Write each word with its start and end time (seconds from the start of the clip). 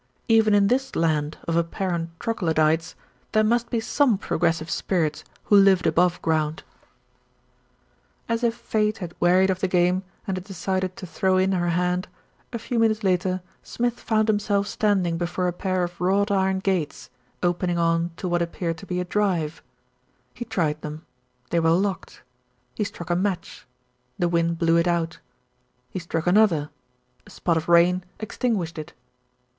Even 0.27 0.55
in 0.55 0.65
this 0.65 0.95
land 0.95 1.37
of 1.47 1.55
apparent 1.55 2.09
troglodytes, 2.19 2.95
there 3.33 3.43
must 3.43 3.69
be 3.69 3.79
some 3.79 4.17
progressive 4.17 4.71
spirits 4.71 5.23
who 5.43 5.55
lived 5.55 5.85
above 5.85 6.19
ground. 6.23 6.63
24, 8.25 8.25
THE 8.25 8.33
RETURN 8.33 8.33
OF 8.33 8.33
ALFRED 8.33 8.33
As 8.33 8.43
if 8.43 8.65
Fate 8.65 8.97
had 8.97 9.15
wearied 9.19 9.49
of 9.51 9.59
the 9.59 9.67
game, 9.67 10.01
and 10.25 10.37
had 10.37 10.45
de 10.45 10.55
cided 10.55 10.95
to 10.95 11.05
throw 11.05 11.37
in 11.37 11.51
her 11.51 11.69
hand, 11.69 12.07
a 12.51 12.57
few 12.57 12.79
minutes 12.79 13.03
later 13.03 13.43
Smith 13.61 13.99
found 13.99 14.27
himself 14.27 14.65
standing 14.65 15.19
before 15.19 15.47
a 15.47 15.53
pair 15.53 15.83
of 15.83 16.01
wrought 16.01 16.31
iron 16.31 16.57
gates, 16.57 17.11
opening 17.43 17.77
on 17.77 18.09
to 18.17 18.27
what 18.27 18.41
appeared 18.41 18.79
to 18.79 18.87
be 18.87 18.99
a 18.99 19.05
drive. 19.05 19.61
He 20.33 20.45
tried 20.45 20.81
them; 20.81 21.05
they 21.51 21.59
were 21.59 21.69
locked. 21.69 22.23
He 22.73 22.83
struck 22.85 23.11
a 23.11 23.15
match 23.15 23.67
the 24.17 24.27
wind 24.27 24.57
blew 24.57 24.77
it 24.77 24.87
out. 24.87 25.19
He 25.91 25.99
struck 25.99 26.25
another, 26.25 26.71
a 27.27 27.29
spot 27.29 27.55
of 27.55 27.69
rain 27.69 28.03
extinguished 28.19 28.79
it. 28.79 28.93